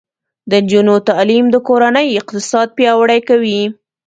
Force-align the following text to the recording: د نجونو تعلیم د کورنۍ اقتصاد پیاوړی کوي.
د 0.49 0.51
نجونو 0.63 0.95
تعلیم 1.09 1.45
د 1.51 1.55
کورنۍ 1.67 2.07
اقتصاد 2.19 2.67
پیاوړی 2.77 3.19
کوي. 3.29 3.61